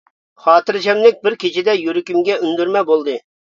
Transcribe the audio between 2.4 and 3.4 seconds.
ئۈندۈرمە بولدى.